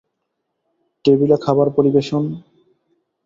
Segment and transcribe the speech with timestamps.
[1.05, 2.23] টেবিলে খাবার পরিবেশন?